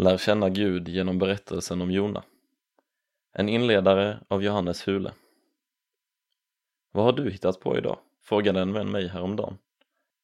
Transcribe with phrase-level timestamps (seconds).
[0.00, 2.22] Lär känna Gud genom berättelsen om Jona.
[3.32, 5.12] En inledare av Johannes Hule.
[6.92, 7.98] Vad har du hittat på idag?
[8.22, 9.58] frågade en vän mig häromdagen.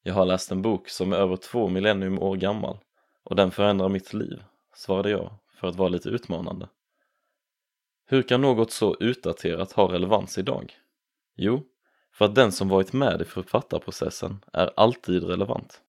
[0.03, 2.79] Jag har läst en bok som är över två millennium år gammal
[3.25, 4.43] och den förändrar mitt liv,
[4.75, 6.68] svarade jag för att vara lite utmanande.
[8.06, 10.75] Hur kan något så utdaterat ha relevans idag?
[11.36, 11.62] Jo,
[12.12, 15.80] för att den som varit med i författarprocessen är alltid relevant.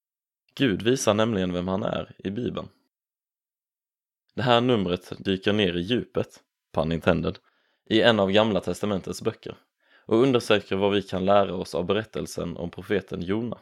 [0.55, 2.69] Gud visar nämligen vem han är i Bibeln.
[4.35, 6.39] Det här numret dyker ner i djupet,
[6.73, 7.39] pun intended,
[7.89, 9.57] i en av Gamla Testamentets böcker
[10.05, 13.57] och undersöker vad vi kan lära oss av berättelsen om profeten Jona.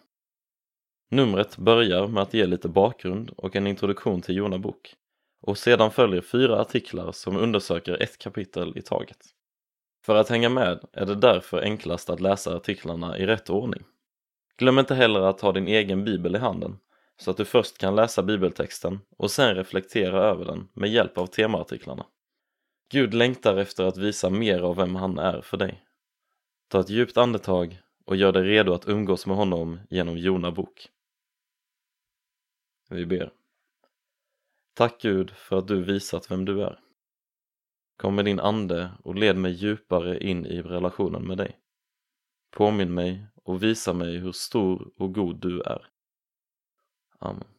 [1.11, 4.95] Numret börjar med att ge lite bakgrund och en introduktion till Jona bok
[5.41, 9.25] och sedan följer fyra artiklar som undersöker ett kapitel i taget.
[10.05, 13.83] För att hänga med är det därför enklast att läsa artiklarna i rätt ordning.
[14.57, 16.79] Glöm inte heller att ha din egen bibel i handen
[17.23, 21.27] så att du först kan läsa bibeltexten och sen reflektera över den med hjälp av
[21.27, 22.05] temaartiklarna.
[22.89, 25.83] Gud längtar efter att visa mer av vem han är för dig.
[26.67, 30.89] Ta ett djupt andetag och gör dig redo att umgås med honom genom Jona bok.
[32.89, 33.33] Vi ber.
[34.73, 36.79] Tack Gud för att du visat vem du är.
[37.97, 41.59] Kom med din ande och led mig djupare in i relationen med dig.
[42.51, 45.92] Påminn mig och visa mig hur stor och god du är.
[47.23, 47.49] ஆமாம்